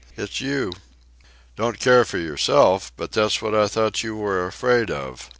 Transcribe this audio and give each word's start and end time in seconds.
It's 0.17 0.41
you." 0.41 0.73
"Don't 1.55 1.77
care 1.79 2.05
for 2.05 2.17
yourself! 2.17 2.91
But 2.97 3.11
that's 3.11 3.39
what 3.39 3.53
I 3.53 3.67
thought 3.67 4.01
you 4.01 4.15
were 4.15 4.47
afraid 4.47 4.89
of!" 4.89 5.29